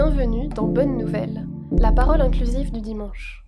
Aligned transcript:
Bienvenue 0.00 0.46
dans 0.46 0.68
Bonne 0.68 0.96
Nouvelle, 0.96 1.44
la 1.76 1.90
parole 1.90 2.20
inclusive 2.20 2.70
du 2.70 2.80
dimanche. 2.80 3.44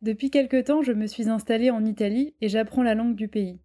Depuis 0.00 0.30
quelque 0.30 0.62
temps, 0.62 0.80
je 0.80 0.92
me 0.92 1.06
suis 1.06 1.28
installée 1.28 1.70
en 1.70 1.84
Italie 1.84 2.34
et 2.40 2.48
j'apprends 2.48 2.82
la 2.82 2.94
langue 2.94 3.14
du 3.14 3.28
pays. 3.28 3.60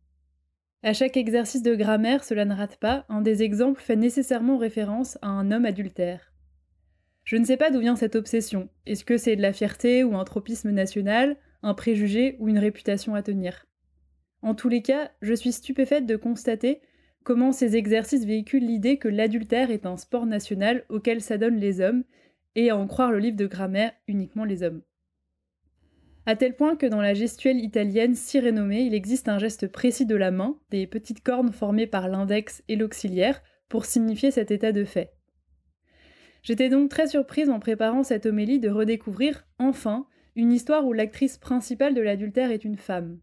À 0.83 0.91
chaque 0.91 1.15
exercice 1.15 1.63
de 1.63 1.73
grammaire, 1.73 2.25
cela 2.25 2.43
ne 2.43 2.54
rate 2.54 2.75
pas, 2.75 3.05
un 3.07 3.21
des 3.21 3.43
exemples 3.43 3.81
fait 3.81 3.96
nécessairement 3.96 4.57
référence 4.57 5.18
à 5.21 5.29
un 5.29 5.54
homme 5.54 5.64
adultère. 5.64 6.33
Je 7.23 7.37
ne 7.37 7.45
sais 7.45 7.57
pas 7.57 7.71
d'où 7.71 7.79
vient 7.79 7.95
cette 7.95 8.15
obsession. 8.15 8.69
Est-ce 8.86 9.05
que 9.05 9.18
c'est 9.18 9.36
de 9.36 9.41
la 9.41 9.54
fierté 9.54 10.04
ou 10.04 10.15
un 10.18 10.25
tropisme 10.25 10.71
national, 10.71 11.37
un 11.61 11.73
préjugé 11.73 12.36
ou 12.39 12.50
une 12.50 12.59
réputation 12.59 13.15
à 13.15 13.23
tenir? 13.23 13.65
En 14.41 14.55
tous 14.55 14.68
les 14.68 14.81
cas, 14.81 15.11
je 15.21 15.33
suis 15.33 15.54
stupéfaite 15.54 16.05
de 16.05 16.17
constater 16.17 16.81
comment 17.23 17.54
ces 17.54 17.78
exercices 17.78 18.25
véhiculent 18.25 18.65
l'idée 18.65 18.97
que 18.97 19.07
l'adultère 19.07 19.71
est 19.71 19.86
un 19.86 19.95
sport 19.95 20.25
national 20.25 20.83
auquel 20.89 21.21
s'adonnent 21.21 21.59
les 21.59 21.79
hommes, 21.79 22.04
et 22.55 22.69
à 22.69 22.78
en 22.78 22.86
croire 22.86 23.11
le 23.11 23.19
livre 23.19 23.37
de 23.37 23.47
grammaire, 23.47 23.93
uniquement 24.07 24.43
les 24.43 24.61
hommes. 24.61 24.81
À 26.25 26.36
tel 26.36 26.55
point 26.55 26.75
que 26.75 26.86
dans 26.86 27.01
la 27.01 27.14
gestuelle 27.14 27.59
italienne 27.59 28.15
si 28.15 28.39
renommée, 28.39 28.83
il 28.83 28.93
existe 28.93 29.28
un 29.28 29.39
geste 29.39 29.67
précis 29.67 30.05
de 30.05 30.15
la 30.15 30.31
main, 30.31 30.57
des 30.69 30.87
petites 30.87 31.23
cornes 31.23 31.51
formées 31.51 31.87
par 31.87 32.09
l'index 32.09 32.64
et 32.67 32.75
l'auxiliaire, 32.75 33.42
pour 33.69 33.86
signifier 33.86 34.30
cet 34.30 34.52
état 34.52 34.72
de 34.72 34.83
fait. 34.83 35.14
J'étais 36.44 36.69
donc 36.69 36.89
très 36.89 37.08
surprise 37.08 37.49
en 37.49 37.59
préparant 37.59 38.03
cette 38.03 38.25
homélie 38.25 38.59
de 38.59 38.69
redécouvrir, 38.69 39.47
enfin, 39.59 40.05
une 40.36 40.52
histoire 40.52 40.86
où 40.86 40.94
l'actrice 40.94 41.38
principale 41.38 41.94
de 41.94 42.02
l'adultère 42.02 42.52
est 42.52 42.66
une 42.66 42.77
femme. 42.77 43.19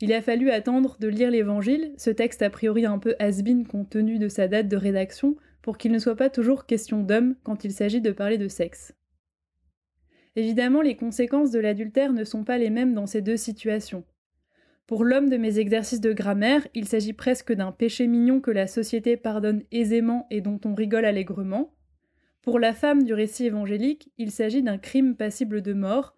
Il 0.00 0.12
a 0.12 0.22
fallu 0.22 0.50
attendre 0.50 0.96
de 1.00 1.08
lire 1.08 1.30
l'Évangile, 1.30 1.92
ce 1.96 2.10
texte 2.10 2.42
a 2.42 2.50
priori 2.50 2.86
un 2.86 2.98
peu 2.98 3.14
has-been 3.18 3.66
compte 3.66 3.90
tenu 3.90 4.18
de 4.18 4.28
sa 4.28 4.48
date 4.48 4.68
de 4.68 4.76
rédaction, 4.76 5.36
pour 5.62 5.78
qu'il 5.78 5.92
ne 5.92 5.98
soit 5.98 6.16
pas 6.16 6.30
toujours 6.30 6.66
question 6.66 7.02
d'homme 7.02 7.36
quand 7.42 7.64
il 7.64 7.72
s'agit 7.72 8.00
de 8.00 8.12
parler 8.12 8.38
de 8.38 8.48
sexe. 8.48 8.94
Évidemment, 10.36 10.82
les 10.82 10.96
conséquences 10.96 11.50
de 11.50 11.60
l'adultère 11.60 12.12
ne 12.12 12.24
sont 12.24 12.44
pas 12.44 12.58
les 12.58 12.70
mêmes 12.70 12.94
dans 12.94 13.06
ces 13.06 13.22
deux 13.22 13.36
situations. 13.36 14.04
Pour 14.86 15.04
l'homme 15.04 15.30
de 15.30 15.38
mes 15.38 15.58
exercices 15.58 16.00
de 16.00 16.12
grammaire, 16.12 16.66
il 16.74 16.86
s'agit 16.86 17.14
presque 17.14 17.52
d'un 17.52 17.72
péché 17.72 18.06
mignon 18.06 18.40
que 18.40 18.50
la 18.50 18.66
société 18.66 19.16
pardonne 19.16 19.62
aisément 19.72 20.26
et 20.30 20.40
dont 20.40 20.60
on 20.64 20.74
rigole 20.74 21.06
allègrement. 21.06 21.72
Pour 22.44 22.58
la 22.58 22.74
femme 22.74 23.04
du 23.04 23.14
récit 23.14 23.46
évangélique, 23.46 24.12
il 24.18 24.30
s'agit 24.30 24.62
d'un 24.62 24.76
crime 24.76 25.16
passible 25.16 25.62
de 25.62 25.72
mort, 25.72 26.14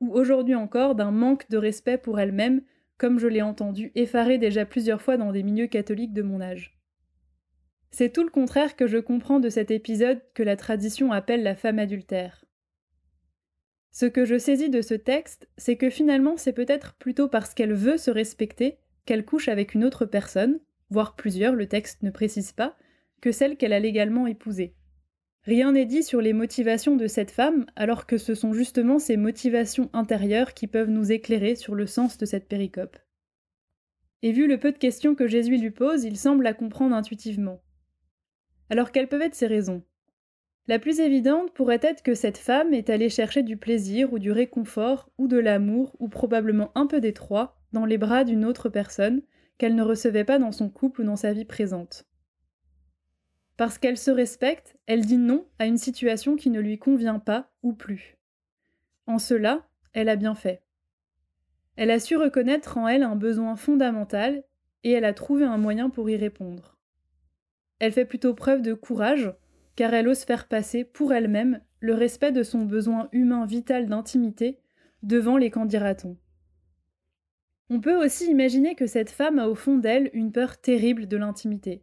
ou 0.00 0.12
aujourd'hui 0.12 0.56
encore 0.56 0.96
d'un 0.96 1.12
manque 1.12 1.48
de 1.50 1.56
respect 1.56 1.98
pour 1.98 2.18
elle-même, 2.18 2.62
comme 2.96 3.20
je 3.20 3.28
l'ai 3.28 3.42
entendu 3.42 3.92
effaré 3.94 4.38
déjà 4.38 4.66
plusieurs 4.66 5.00
fois 5.00 5.16
dans 5.16 5.30
des 5.30 5.44
milieux 5.44 5.68
catholiques 5.68 6.12
de 6.12 6.22
mon 6.22 6.40
âge. 6.40 6.76
C'est 7.92 8.12
tout 8.12 8.24
le 8.24 8.30
contraire 8.30 8.74
que 8.74 8.88
je 8.88 8.98
comprends 8.98 9.38
de 9.38 9.48
cet 9.48 9.70
épisode 9.70 10.20
que 10.34 10.42
la 10.42 10.56
tradition 10.56 11.12
appelle 11.12 11.44
la 11.44 11.54
femme 11.54 11.78
adultère. 11.78 12.44
Ce 13.92 14.06
que 14.06 14.24
je 14.24 14.36
saisis 14.36 14.70
de 14.70 14.82
ce 14.82 14.94
texte, 14.94 15.48
c'est 15.56 15.76
que 15.76 15.90
finalement 15.90 16.36
c'est 16.36 16.52
peut-être 16.52 16.94
plutôt 16.94 17.28
parce 17.28 17.54
qu'elle 17.54 17.72
veut 17.72 17.98
se 17.98 18.10
respecter 18.10 18.78
qu'elle 19.06 19.24
couche 19.24 19.46
avec 19.46 19.74
une 19.74 19.84
autre 19.84 20.06
personne, 20.06 20.58
voire 20.90 21.14
plusieurs, 21.14 21.54
le 21.54 21.68
texte 21.68 22.02
ne 22.02 22.10
précise 22.10 22.50
pas, 22.50 22.76
que 23.20 23.30
celle 23.30 23.56
qu'elle 23.56 23.72
a 23.72 23.78
légalement 23.78 24.26
épousée. 24.26 24.74
Rien 25.48 25.72
n'est 25.72 25.86
dit 25.86 26.02
sur 26.02 26.20
les 26.20 26.34
motivations 26.34 26.94
de 26.94 27.06
cette 27.06 27.30
femme, 27.30 27.64
alors 27.74 28.04
que 28.04 28.18
ce 28.18 28.34
sont 28.34 28.52
justement 28.52 28.98
ces 28.98 29.16
motivations 29.16 29.88
intérieures 29.94 30.52
qui 30.52 30.66
peuvent 30.66 30.90
nous 30.90 31.10
éclairer 31.10 31.54
sur 31.54 31.74
le 31.74 31.86
sens 31.86 32.18
de 32.18 32.26
cette 32.26 32.48
péricope. 32.48 32.98
Et 34.20 34.32
vu 34.32 34.46
le 34.46 34.58
peu 34.58 34.72
de 34.72 34.76
questions 34.76 35.14
que 35.14 35.26
Jésus 35.26 35.56
lui 35.56 35.70
pose, 35.70 36.04
il 36.04 36.18
semble 36.18 36.44
la 36.44 36.52
comprendre 36.52 36.94
intuitivement. 36.94 37.62
Alors 38.68 38.92
quelles 38.92 39.08
peuvent 39.08 39.22
être 39.22 39.34
ces 39.34 39.46
raisons? 39.46 39.82
La 40.66 40.78
plus 40.78 41.00
évidente 41.00 41.54
pourrait 41.54 41.80
être 41.80 42.02
que 42.02 42.14
cette 42.14 42.36
femme 42.36 42.74
est 42.74 42.90
allée 42.90 43.08
chercher 43.08 43.42
du 43.42 43.56
plaisir 43.56 44.12
ou 44.12 44.18
du 44.18 44.30
réconfort 44.30 45.08
ou 45.16 45.28
de 45.28 45.38
l'amour 45.38 45.96
ou 45.98 46.08
probablement 46.08 46.72
un 46.74 46.86
peu 46.86 47.00
des 47.00 47.14
trois 47.14 47.58
dans 47.72 47.86
les 47.86 47.96
bras 47.96 48.24
d'une 48.24 48.44
autre 48.44 48.68
personne 48.68 49.22
qu'elle 49.56 49.76
ne 49.76 49.82
recevait 49.82 50.24
pas 50.24 50.38
dans 50.38 50.52
son 50.52 50.68
couple 50.68 51.00
ou 51.00 51.04
dans 51.04 51.16
sa 51.16 51.32
vie 51.32 51.46
présente. 51.46 52.07
Parce 53.58 53.76
qu'elle 53.76 53.98
se 53.98 54.12
respecte, 54.12 54.76
elle 54.86 55.04
dit 55.04 55.18
non 55.18 55.44
à 55.58 55.66
une 55.66 55.78
situation 55.78 56.36
qui 56.36 56.48
ne 56.48 56.60
lui 56.60 56.78
convient 56.78 57.18
pas 57.18 57.50
ou 57.64 57.72
plus. 57.72 58.16
En 59.08 59.18
cela, 59.18 59.66
elle 59.94 60.08
a 60.08 60.14
bien 60.14 60.36
fait. 60.36 60.62
Elle 61.74 61.90
a 61.90 61.98
su 61.98 62.16
reconnaître 62.16 62.78
en 62.78 62.86
elle 62.86 63.02
un 63.02 63.16
besoin 63.16 63.56
fondamental 63.56 64.44
et 64.84 64.92
elle 64.92 65.04
a 65.04 65.12
trouvé 65.12 65.44
un 65.44 65.58
moyen 65.58 65.90
pour 65.90 66.08
y 66.08 66.16
répondre. 66.16 66.78
Elle 67.80 67.90
fait 67.90 68.04
plutôt 68.04 68.32
preuve 68.32 68.62
de 68.62 68.74
courage 68.74 69.34
car 69.74 69.92
elle 69.92 70.06
ose 70.06 70.22
faire 70.22 70.46
passer 70.46 70.84
pour 70.84 71.12
elle-même 71.12 71.60
le 71.80 71.94
respect 71.94 72.30
de 72.30 72.44
son 72.44 72.64
besoin 72.64 73.08
humain 73.10 73.44
vital 73.44 73.88
d'intimité 73.88 74.60
devant 75.02 75.36
les 75.36 75.50
qu'en 75.50 75.64
dira-t-on. 75.64 76.16
On 77.70 77.80
peut 77.80 77.96
aussi 77.96 78.30
imaginer 78.30 78.76
que 78.76 78.86
cette 78.86 79.10
femme 79.10 79.40
a 79.40 79.48
au 79.48 79.56
fond 79.56 79.78
d'elle 79.78 80.10
une 80.12 80.30
peur 80.30 80.60
terrible 80.60 81.08
de 81.08 81.16
l'intimité. 81.16 81.82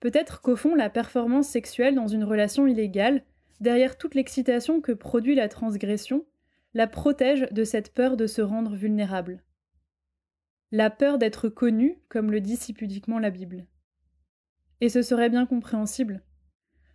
Peut-être 0.00 0.40
qu'au 0.40 0.56
fond, 0.56 0.74
la 0.74 0.90
performance 0.90 1.48
sexuelle 1.48 1.94
dans 1.94 2.06
une 2.06 2.24
relation 2.24 2.66
illégale, 2.66 3.24
derrière 3.60 3.98
toute 3.98 4.14
l'excitation 4.14 4.80
que 4.80 4.92
produit 4.92 5.34
la 5.34 5.48
transgression, 5.48 6.24
la 6.74 6.86
protège 6.86 7.48
de 7.50 7.64
cette 7.64 7.92
peur 7.92 8.16
de 8.16 8.26
se 8.26 8.42
rendre 8.42 8.76
vulnérable. 8.76 9.42
La 10.70 10.90
peur 10.90 11.18
d'être 11.18 11.48
connue, 11.48 11.98
comme 12.08 12.30
le 12.30 12.40
dit 12.40 12.56
si 12.56 12.72
pudiquement 12.72 13.18
la 13.18 13.30
Bible. 13.30 13.66
Et 14.80 14.88
ce 14.88 15.02
serait 15.02 15.30
bien 15.30 15.46
compréhensible. 15.46 16.22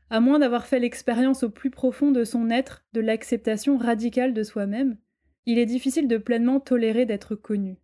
À 0.09 0.19
moins 0.19 0.39
d'avoir 0.39 0.67
fait 0.67 0.79
l'expérience 0.79 1.43
au 1.43 1.49
plus 1.49 1.71
profond 1.71 2.11
de 2.11 2.23
son 2.23 2.49
être 2.49 2.85
de 2.93 3.01
l'acceptation 3.01 3.77
radicale 3.77 4.33
de 4.33 4.43
soi-même, 4.43 4.97
il 5.45 5.57
est 5.57 5.65
difficile 5.65 6.07
de 6.07 6.17
pleinement 6.17 6.59
tolérer 6.59 7.05
d'être 7.05 7.35
connu. 7.35 7.77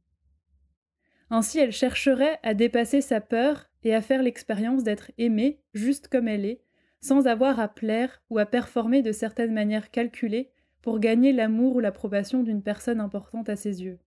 Ainsi, 1.31 1.59
elle 1.59 1.71
chercherait 1.71 2.39
à 2.43 2.53
dépasser 2.53 3.01
sa 3.01 3.19
peur 3.19 3.68
et 3.83 3.95
à 3.95 4.01
faire 4.01 4.23
l'expérience 4.23 4.83
d'être 4.83 5.11
aimée 5.17 5.61
juste 5.73 6.07
comme 6.07 6.27
elle 6.27 6.45
est, 6.45 6.61
sans 7.01 7.27
avoir 7.27 7.59
à 7.59 7.67
plaire 7.67 8.21
ou 8.29 8.39
à 8.39 8.45
performer 8.45 9.01
de 9.01 9.11
certaines 9.11 9.53
manières 9.53 9.91
calculées 9.91 10.51
pour 10.81 10.99
gagner 10.99 11.33
l'amour 11.33 11.75
ou 11.75 11.79
l'approbation 11.79 12.43
d'une 12.43 12.63
personne 12.63 12.99
importante 12.99 13.49
à 13.49 13.55
ses 13.55 13.83
yeux. 13.83 13.99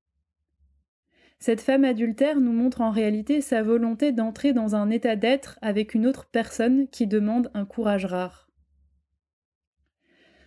Cette 1.38 1.60
femme 1.60 1.84
adultère 1.84 2.40
nous 2.40 2.52
montre 2.52 2.82
en 2.82 2.90
réalité 2.90 3.40
sa 3.40 3.62
volonté 3.62 4.12
d'entrer 4.12 4.52
dans 4.52 4.76
un 4.76 4.90
état 4.90 5.16
d'être 5.16 5.58
avec 5.60 5.94
une 5.94 6.06
autre 6.06 6.26
personne 6.30 6.86
qui 6.88 7.06
demande 7.06 7.50
un 7.54 7.64
courage 7.64 8.06
rare. 8.06 8.48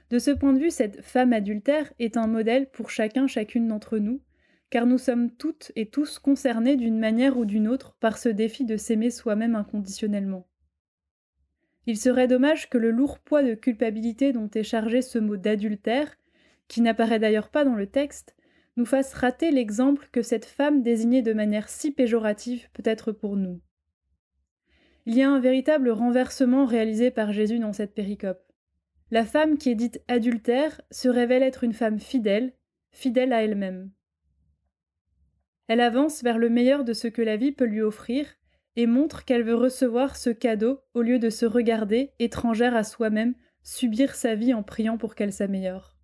De 0.09 0.19
ce 0.19 0.31
point 0.31 0.53
de 0.53 0.59
vue, 0.59 0.71
cette 0.71 1.01
femme 1.01 1.33
adultère 1.33 1.91
est 1.99 2.15
un 2.15 2.27
modèle 2.27 2.69
pour 2.69 2.89
chacun, 2.91 3.27
chacune 3.27 3.67
d'entre 3.67 3.97
nous, 3.97 4.21
car 4.69 4.85
nous 4.85 4.97
sommes 4.97 5.31
toutes 5.31 5.71
et 5.75 5.89
tous 5.89 6.19
concernés 6.19 6.75
d'une 6.75 6.99
manière 6.99 7.37
ou 7.37 7.45
d'une 7.45 7.67
autre 7.67 7.95
par 7.99 8.17
ce 8.17 8.29
défi 8.29 8.65
de 8.65 8.77
s'aimer 8.77 9.09
soi-même 9.09 9.55
inconditionnellement. 9.55 10.47
Il 11.87 11.97
serait 11.97 12.27
dommage 12.27 12.69
que 12.69 12.77
le 12.77 12.91
lourd 12.91 13.19
poids 13.19 13.43
de 13.43 13.53
culpabilité 13.53 14.33
dont 14.33 14.49
est 14.53 14.63
chargé 14.63 15.01
ce 15.01 15.19
mot 15.19 15.37
d'adultère, 15.37 16.17
qui 16.67 16.81
n'apparaît 16.81 17.19
d'ailleurs 17.19 17.49
pas 17.49 17.63
dans 17.63 17.75
le 17.75 17.87
texte, 17.87 18.35
nous 18.75 18.85
fasse 18.85 19.13
rater 19.13 19.51
l'exemple 19.51 20.09
que 20.11 20.21
cette 20.21 20.45
femme 20.45 20.81
désignée 20.81 21.21
de 21.21 21.33
manière 21.33 21.69
si 21.69 21.91
péjorative 21.91 22.69
peut 22.73 22.83
être 22.85 23.11
pour 23.11 23.37
nous. 23.37 23.61
Il 25.05 25.15
y 25.15 25.21
a 25.21 25.29
un 25.29 25.39
véritable 25.39 25.91
renversement 25.91 26.65
réalisé 26.65 27.11
par 27.11 27.31
Jésus 27.31 27.59
dans 27.59 27.73
cette 27.73 27.93
péricope. 27.93 28.41
La 29.11 29.23
femme 29.23 29.57
qui 29.57 29.69
est 29.69 29.75
dite 29.75 30.01
adultère 30.07 30.81
se 30.89 31.07
révèle 31.07 31.43
être 31.43 31.63
une 31.63 31.73
femme 31.73 31.99
fidèle, 31.99 32.53
fidèle 32.91 33.31
à 33.31 33.43
elle-même. 33.43 33.91
Elle 35.67 35.81
avance 35.81 36.23
vers 36.23 36.37
le 36.37 36.49
meilleur 36.49 36.83
de 36.83 36.93
ce 36.93 37.07
que 37.07 37.21
la 37.21 37.37
vie 37.37 37.51
peut 37.51 37.65
lui 37.65 37.81
offrir 37.81 38.27
et 38.75 38.87
montre 38.87 39.25
qu'elle 39.25 39.43
veut 39.43 39.55
recevoir 39.55 40.15
ce 40.15 40.29
cadeau 40.29 40.81
au 40.93 41.01
lieu 41.01 41.17
de 41.17 41.29
se 41.29 41.45
regarder, 41.45 42.11
étrangère 42.19 42.75
à 42.75 42.83
soi-même, 42.83 43.35
subir 43.63 44.15
sa 44.15 44.35
vie 44.35 44.53
en 44.53 44.63
priant 44.63 44.97
pour 44.97 45.15
qu'elle 45.15 45.33
s'améliore. 45.33 45.95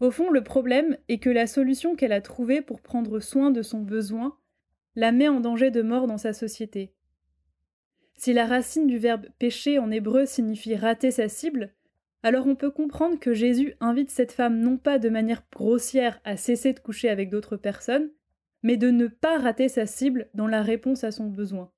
Au 0.00 0.10
fond, 0.10 0.30
le 0.30 0.44
problème 0.44 0.96
est 1.08 1.18
que 1.18 1.30
la 1.30 1.46
solution 1.46 1.96
qu'elle 1.96 2.12
a 2.12 2.20
trouvée 2.20 2.62
pour 2.62 2.80
prendre 2.80 3.18
soin 3.20 3.50
de 3.50 3.62
son 3.62 3.80
besoin 3.80 4.38
la 4.94 5.12
met 5.12 5.28
en 5.28 5.40
danger 5.40 5.70
de 5.70 5.82
mort 5.82 6.06
dans 6.06 6.18
sa 6.18 6.32
société. 6.32 6.94
Si 8.16 8.32
la 8.32 8.46
racine 8.46 8.86
du 8.86 8.98
verbe 8.98 9.26
pécher 9.38 9.78
en 9.78 9.90
hébreu 9.90 10.26
signifie 10.26 10.76
rater 10.76 11.10
sa 11.10 11.28
cible, 11.28 11.74
alors 12.22 12.46
on 12.46 12.56
peut 12.56 12.70
comprendre 12.70 13.18
que 13.18 13.32
Jésus 13.32 13.74
invite 13.80 14.10
cette 14.10 14.32
femme 14.32 14.58
non 14.58 14.76
pas 14.76 14.98
de 14.98 15.08
manière 15.08 15.44
grossière 15.52 16.20
à 16.24 16.36
cesser 16.36 16.72
de 16.72 16.80
coucher 16.80 17.08
avec 17.08 17.30
d'autres 17.30 17.56
personnes, 17.56 18.10
mais 18.62 18.76
de 18.76 18.90
ne 18.90 19.06
pas 19.06 19.38
rater 19.38 19.68
sa 19.68 19.86
cible 19.86 20.28
dans 20.34 20.48
la 20.48 20.62
réponse 20.62 21.04
à 21.04 21.12
son 21.12 21.28
besoin. 21.28 21.70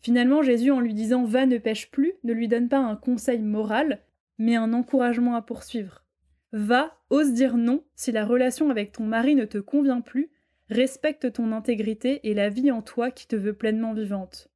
Finalement, 0.00 0.42
Jésus, 0.42 0.70
en 0.70 0.80
lui 0.80 0.94
disant 0.94 1.24
Va 1.24 1.44
ne 1.44 1.58
pêche 1.58 1.90
plus, 1.90 2.14
ne 2.24 2.32
lui 2.32 2.48
donne 2.48 2.68
pas 2.68 2.78
un 2.78 2.96
conseil 2.96 3.40
moral, 3.40 4.00
mais 4.38 4.56
un 4.56 4.72
encouragement 4.72 5.34
à 5.34 5.42
poursuivre. 5.42 6.04
Va, 6.52 6.96
ose 7.10 7.32
dire 7.32 7.56
non 7.56 7.84
si 7.94 8.12
la 8.12 8.24
relation 8.24 8.70
avec 8.70 8.92
ton 8.92 9.04
mari 9.04 9.34
ne 9.34 9.44
te 9.44 9.58
convient 9.58 10.00
plus, 10.00 10.30
respecte 10.70 11.32
ton 11.32 11.52
intégrité 11.52 12.20
et 12.28 12.34
la 12.34 12.48
vie 12.48 12.70
en 12.70 12.80
toi 12.80 13.10
qui 13.10 13.26
te 13.26 13.36
veut 13.36 13.52
pleinement 13.52 13.92
vivante. 13.92 14.48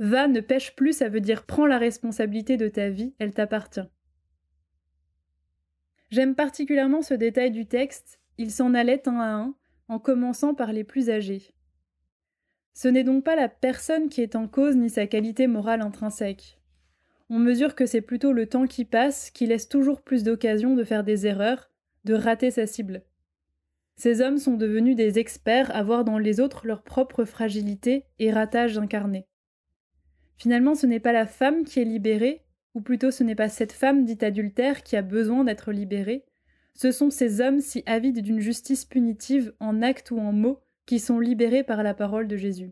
Va, 0.00 0.26
ne 0.26 0.40
pêche 0.40 0.74
plus, 0.74 0.92
ça 0.92 1.08
veut 1.08 1.20
dire 1.20 1.44
prends 1.44 1.66
la 1.66 1.78
responsabilité 1.78 2.56
de 2.56 2.68
ta 2.68 2.88
vie, 2.88 3.14
elle 3.18 3.34
t'appartient. 3.34 3.88
J'aime 6.10 6.34
particulièrement 6.34 7.02
ce 7.02 7.14
détail 7.14 7.50
du 7.50 7.66
texte, 7.66 8.20
il 8.38 8.50
s'en 8.50 8.72
allait 8.74 9.08
un 9.08 9.18
à 9.18 9.30
un, 9.30 9.54
en 9.88 9.98
commençant 9.98 10.54
par 10.54 10.72
les 10.72 10.84
plus 10.84 11.10
âgés. 11.10 11.52
Ce 12.72 12.88
n'est 12.88 13.04
donc 13.04 13.24
pas 13.24 13.36
la 13.36 13.48
personne 13.48 14.08
qui 14.08 14.22
est 14.22 14.36
en 14.36 14.46
cause 14.46 14.76
ni 14.76 14.88
sa 14.88 15.06
qualité 15.06 15.46
morale 15.46 15.82
intrinsèque. 15.82 16.60
On 17.28 17.38
mesure 17.38 17.74
que 17.74 17.86
c'est 17.86 18.00
plutôt 18.00 18.32
le 18.32 18.46
temps 18.46 18.66
qui 18.66 18.84
passe 18.84 19.30
qui 19.30 19.46
laisse 19.46 19.68
toujours 19.68 20.00
plus 20.00 20.22
d'occasions 20.22 20.74
de 20.74 20.84
faire 20.84 21.04
des 21.04 21.26
erreurs, 21.26 21.70
de 22.04 22.14
rater 22.14 22.50
sa 22.50 22.66
cible. 22.66 23.02
Ces 23.96 24.20
hommes 24.20 24.38
sont 24.38 24.54
devenus 24.54 24.96
des 24.96 25.18
experts 25.18 25.74
à 25.74 25.82
voir 25.82 26.04
dans 26.04 26.18
les 26.18 26.40
autres 26.40 26.66
leur 26.66 26.82
propre 26.82 27.24
fragilité 27.24 28.06
et 28.18 28.30
ratage 28.30 28.78
incarné. 28.78 29.26
Finalement, 30.36 30.76
ce 30.76 30.86
n'est 30.86 31.00
pas 31.00 31.12
la 31.12 31.26
femme 31.26 31.64
qui 31.64 31.80
est 31.80 31.84
libérée, 31.84 32.44
ou 32.78 32.80
plutôt 32.80 33.10
ce 33.10 33.24
n'est 33.24 33.34
pas 33.34 33.48
cette 33.48 33.72
femme 33.72 34.04
dite 34.04 34.22
adultère 34.22 34.84
qui 34.84 34.94
a 34.94 35.02
besoin 35.02 35.42
d'être 35.42 35.72
libérée, 35.72 36.24
ce 36.74 36.92
sont 36.92 37.10
ces 37.10 37.40
hommes 37.40 37.60
si 37.60 37.82
avides 37.86 38.22
d'une 38.22 38.38
justice 38.38 38.84
punitive 38.84 39.52
en 39.58 39.82
acte 39.82 40.12
ou 40.12 40.20
en 40.20 40.30
mots 40.30 40.60
qui 40.86 41.00
sont 41.00 41.18
libérés 41.18 41.64
par 41.64 41.82
la 41.82 41.92
parole 41.92 42.28
de 42.28 42.36
Jésus. 42.36 42.70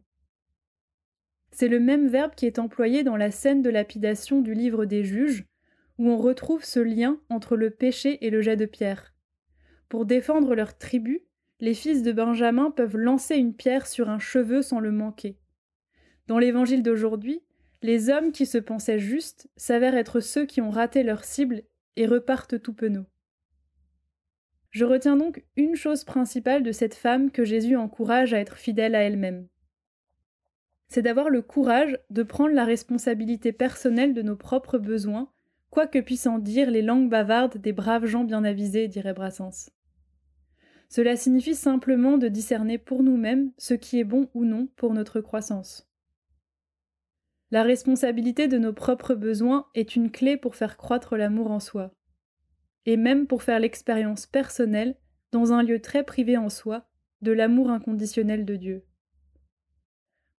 C'est 1.51 1.67
le 1.67 1.81
même 1.81 2.07
verbe 2.07 2.37
qui 2.37 2.47
est 2.47 2.61
employé 2.61 3.03
dans 3.03 3.17
la 3.17 3.33
scène 3.33 3.63
de 3.63 3.69
lapidation 3.69 4.43
du 4.43 4.55
livre 4.55 4.85
des 4.85 5.03
juges, 5.03 5.45
où 5.99 6.09
on 6.09 6.19
retrouve 6.19 6.63
ce 6.63 6.79
lien 6.79 7.19
entre 7.29 7.57
le 7.57 7.71
péché 7.71 8.25
et 8.25 8.31
le 8.31 8.43
jet 8.43 8.57
de 8.57 8.67
pierre. 8.67 9.13
Pour 9.89 10.07
défendre 10.07 10.55
leur 10.55 10.79
tribu, 10.79 11.23
les 11.59 11.75
fils 11.75 12.05
de 12.05 12.13
Benjamin 12.13 12.71
peuvent 12.71 12.97
lancer 12.97 13.35
une 13.35 13.55
pierre 13.55 13.89
sur 13.89 14.09
un 14.09 14.21
cheveu 14.21 14.63
sans 14.63 14.79
le 14.79 14.93
manquer. 14.93 15.37
Dans 16.29 16.39
l'évangile 16.39 16.85
d'aujourd'hui, 16.85 17.43
les 17.83 18.11
hommes 18.11 18.33
qui 18.33 18.47
se 18.47 18.59
pensaient 18.59 18.99
justes 18.99 19.49
s'avèrent 19.57 19.97
être 19.97 20.21
ceux 20.21 20.47
qui 20.47 20.61
ont 20.61 20.71
raté 20.71 21.03
leur 21.03 21.25
cible 21.25 21.63
et 21.97 22.07
repartent 22.07 22.61
tout 22.61 22.73
penauds. 22.73 23.07
Je 24.71 24.85
retiens 24.85 25.17
donc 25.17 25.45
une 25.57 25.75
chose 25.75 26.05
principale 26.05 26.63
de 26.63 26.73
cette 26.73 26.95
femme 26.95 27.31
que 27.31 27.45
Jésus 27.45 27.77
encourage 27.77 28.35
à 28.35 28.41
être 28.41 28.57
fidèle 28.57 28.95
à 28.95 29.03
elle-même. 29.03 29.49
C'est 30.89 31.03
d'avoir 31.03 31.31
le 31.31 31.43
courage 31.43 31.99
de 32.11 32.23
prendre 32.23 32.55
la 32.55 32.65
responsabilité 32.65 33.53
personnelle 33.53 34.15
de 34.15 34.23
nos 34.23 34.37
propres 34.37 34.79
besoins, 34.79 35.31
quoi 35.71 35.87
que 35.87 35.99
puissent 35.99 36.27
en 36.27 36.39
dire 36.39 36.71
les 36.71 36.83
langues 36.83 37.09
bavardes 37.09 37.59
des 37.59 37.73
braves 37.73 38.07
gens 38.07 38.25
bien 38.25 38.45
avisés, 38.45 38.87
dirait 38.87 39.15
Brassens. 39.15 39.71
Cela 40.89 41.17
signifie 41.17 41.55
simplement 41.55 42.19
de 42.19 42.29
discerner 42.29 42.79
pour 42.79 43.03
nous-mêmes 43.03 43.51
ce 43.59 43.75
qui 43.75 43.99
est 43.99 44.05
bon 44.05 44.29
ou 44.35 44.45
non 44.45 44.69
pour 44.77 44.95
notre 44.95 45.21
croissance. 45.21 45.89
La 47.51 47.63
responsabilité 47.63 48.49
de 48.49 48.59
nos 48.59 48.73
propres 48.73 49.15
besoins 49.15 49.67
est 49.75 49.95
une 49.95 50.11
clé 50.11 50.37
pour 50.37 50.57
faire 50.57 50.77
croître 50.77 51.17
l'amour 51.17 51.51
en 51.51 51.61
soi, 51.61 51.95
et 52.87 52.97
même 52.97 53.27
pour 53.27 53.43
faire 53.43 53.61
l'expérience 53.61 54.27
personnelle, 54.27 54.97
dans 55.31 55.53
un 55.53 55.63
lieu 55.63 55.81
très 55.81 56.03
privé 56.03 56.37
en 56.37 56.49
soi, 56.49 56.89
de 57.23 57.33
l'amour 57.33 57.71
inconditionnel 57.71 58.45
de 58.45 58.57
Dieu. 58.57 58.85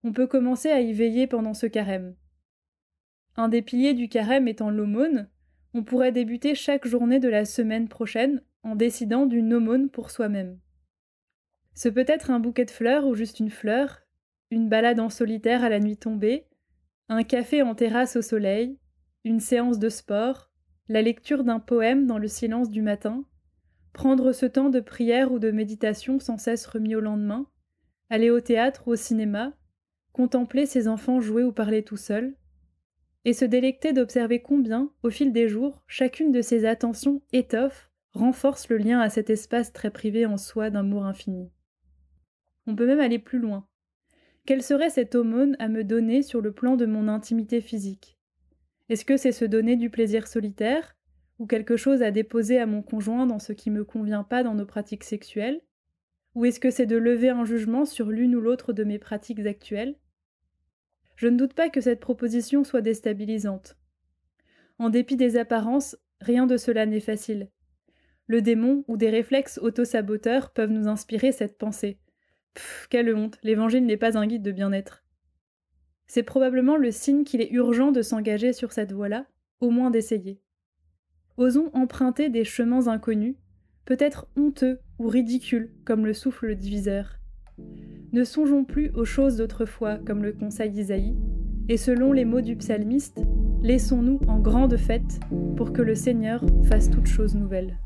On 0.03 0.11
peut 0.11 0.27
commencer 0.27 0.69
à 0.69 0.81
y 0.81 0.93
veiller 0.93 1.27
pendant 1.27 1.53
ce 1.53 1.65
carême. 1.65 2.15
Un 3.35 3.49
des 3.49 3.61
piliers 3.61 3.93
du 3.93 4.09
carême 4.09 4.47
étant 4.47 4.69
l'aumône, 4.69 5.29
on 5.73 5.83
pourrait 5.83 6.11
débuter 6.11 6.55
chaque 6.55 6.87
journée 6.87 7.19
de 7.19 7.29
la 7.29 7.45
semaine 7.45 7.87
prochaine 7.87 8.41
en 8.63 8.75
décidant 8.75 9.25
d'une 9.25 9.53
aumône 9.53 9.89
pour 9.89 10.11
soi-même. 10.11 10.59
Ce 11.73 11.89
peut 11.89 12.05
être 12.07 12.31
un 12.31 12.39
bouquet 12.39 12.65
de 12.65 12.71
fleurs 12.71 13.05
ou 13.05 13.15
juste 13.15 13.39
une 13.39 13.51
fleur, 13.51 14.01
une 14.49 14.69
balade 14.69 14.99
en 14.99 15.09
solitaire 15.09 15.63
à 15.63 15.69
la 15.69 15.79
nuit 15.79 15.97
tombée, 15.97 16.47
un 17.09 17.23
café 17.23 17.61
en 17.61 17.75
terrasse 17.75 18.15
au 18.15 18.21
soleil, 18.21 18.77
une 19.23 19.39
séance 19.39 19.79
de 19.79 19.89
sport, 19.89 20.51
la 20.89 21.01
lecture 21.01 21.43
d'un 21.43 21.59
poème 21.59 22.05
dans 22.05 22.17
le 22.17 22.27
silence 22.27 22.69
du 22.69 22.81
matin, 22.81 23.23
prendre 23.93 24.31
ce 24.31 24.45
temps 24.45 24.69
de 24.69 24.79
prière 24.79 25.31
ou 25.31 25.39
de 25.39 25.51
méditation 25.51 26.19
sans 26.19 26.37
cesse 26.37 26.65
remis 26.65 26.95
au 26.95 27.01
lendemain, 27.01 27.47
aller 28.09 28.29
au 28.29 28.39
théâtre 28.39 28.87
ou 28.87 28.91
au 28.91 28.95
cinéma, 28.95 29.53
contempler 30.13 30.65
ses 30.65 30.87
enfants 30.87 31.19
jouer 31.19 31.43
ou 31.43 31.51
parler 31.51 31.83
tout 31.83 31.97
seul, 31.97 32.35
et 33.25 33.33
se 33.33 33.45
délecter 33.45 33.91
d'observer 33.91 34.41
combien, 34.41 34.91
au 35.03 35.09
fil 35.09 35.33
des 35.33 35.49
jours, 35.49 35.83
chacune 35.87 36.31
de 36.31 36.41
ces 36.41 36.65
attentions 36.65 37.21
étoffe 37.33 37.91
renforce 38.13 38.69
le 38.69 38.77
lien 38.77 38.99
à 38.99 39.09
cet 39.09 39.29
espace 39.29 39.73
très 39.73 39.91
privé 39.91 40.25
en 40.25 40.37
soi 40.37 40.69
d'amour 40.69 41.05
infini. 41.05 41.51
On 42.65 42.75
peut 42.75 42.87
même 42.87 42.99
aller 42.99 43.19
plus 43.19 43.39
loin. 43.39 43.67
Quelle 44.47 44.63
serait 44.63 44.89
cette 44.89 45.13
aumône 45.13 45.57
à 45.59 45.67
me 45.67 45.83
donner 45.83 46.23
sur 46.23 46.39
le 46.39 46.53
plan 46.53 46.77
de 46.77 46.85
mon 46.85 47.09
intimité 47.09 47.59
physique? 47.59 48.17
Est-ce 48.87 49.03
que 49.03 49.17
c'est 49.17 49.33
se 49.33 49.43
donner 49.43 49.75
du 49.75 49.89
plaisir 49.89 50.25
solitaire, 50.25 50.95
ou 51.37 51.45
quelque 51.45 51.75
chose 51.75 52.01
à 52.01 52.11
déposer 52.11 52.57
à 52.57 52.65
mon 52.65 52.81
conjoint 52.81 53.27
dans 53.27 53.39
ce 53.39 53.51
qui 53.51 53.69
me 53.69 53.83
convient 53.83 54.23
pas 54.23 54.43
dans 54.43 54.55
nos 54.55 54.65
pratiques 54.65 55.03
sexuelles? 55.03 55.59
Ou 56.33 56.45
est-ce 56.45 56.61
que 56.61 56.71
c'est 56.71 56.85
de 56.85 56.95
lever 56.95 57.27
un 57.27 57.43
jugement 57.43 57.83
sur 57.83 58.09
l'une 58.09 58.37
ou 58.37 58.39
l'autre 58.39 58.71
de 58.71 58.85
mes 58.85 58.99
pratiques 58.99 59.45
actuelles? 59.45 59.97
Je 61.17 61.27
ne 61.27 61.35
doute 61.35 61.53
pas 61.53 61.69
que 61.69 61.81
cette 61.81 61.99
proposition 61.99 62.63
soit 62.63 62.79
déstabilisante. 62.79 63.75
En 64.79 64.89
dépit 64.89 65.17
des 65.17 65.35
apparences, 65.35 65.97
rien 66.21 66.47
de 66.47 66.55
cela 66.55 66.85
n'est 66.85 67.01
facile 67.01 67.49
le 68.27 68.41
démon 68.41 68.83
ou 68.87 68.97
des 68.97 69.09
réflexes 69.09 69.57
auto-saboteurs 69.57 70.51
peuvent 70.51 70.71
nous 70.71 70.87
inspirer 70.87 71.31
cette 71.31 71.57
pensée. 71.57 71.97
Pfff, 72.53 72.87
quelle 72.89 73.13
honte, 73.15 73.37
l'évangile 73.43 73.85
n'est 73.85 73.97
pas 73.97 74.17
un 74.17 74.27
guide 74.27 74.43
de 74.43 74.51
bien-être. 74.51 75.03
C'est 76.07 76.23
probablement 76.23 76.77
le 76.77 76.91
signe 76.91 77.23
qu'il 77.23 77.41
est 77.41 77.51
urgent 77.51 77.91
de 77.91 78.01
s'engager 78.01 78.53
sur 78.53 78.71
cette 78.71 78.93
voie-là, 78.93 79.25
au 79.59 79.69
moins 79.69 79.91
d'essayer. 79.91 80.39
Osons 81.35 81.69
emprunter 81.73 82.29
des 82.29 82.45
chemins 82.45 82.87
inconnus, 82.87 83.35
peut-être 83.85 84.27
honteux 84.35 84.79
ou 84.99 85.07
ridicules 85.07 85.71
comme 85.85 86.05
le 86.05 86.13
souffle 86.13 86.47
le 86.47 86.55
diviseur. 86.55 87.19
Ne 88.13 88.23
songeons 88.23 88.63
plus 88.63 88.91
aux 88.95 89.05
choses 89.05 89.37
d'autrefois 89.37 89.97
comme 89.97 90.23
le 90.23 90.33
conseil 90.33 90.71
d'Isaïe, 90.71 91.17
et 91.69 91.77
selon 91.77 92.13
les 92.13 92.25
mots 92.25 92.41
du 92.41 92.55
psalmiste, 92.55 93.19
laissons-nous 93.61 94.19
en 94.27 94.39
grande 94.39 94.77
fête 94.77 95.19
pour 95.57 95.73
que 95.73 95.81
le 95.81 95.95
Seigneur 95.95 96.43
fasse 96.63 96.89
toutes 96.89 97.07
choses 97.07 97.35
nouvelles. 97.35 97.77